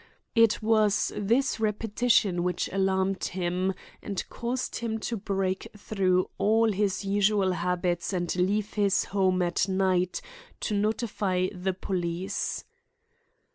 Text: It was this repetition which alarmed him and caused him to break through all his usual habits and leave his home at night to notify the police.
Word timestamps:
It 0.33 0.63
was 0.63 1.11
this 1.15 1.59
repetition 1.59 2.41
which 2.41 2.67
alarmed 2.73 3.23
him 3.23 3.75
and 4.01 4.27
caused 4.29 4.77
him 4.77 4.97
to 5.01 5.15
break 5.15 5.67
through 5.77 6.27
all 6.39 6.71
his 6.71 7.05
usual 7.05 7.51
habits 7.51 8.11
and 8.11 8.35
leave 8.35 8.73
his 8.73 9.03
home 9.03 9.43
at 9.43 9.69
night 9.69 10.19
to 10.61 10.73
notify 10.73 11.49
the 11.53 11.73
police. 11.75 12.65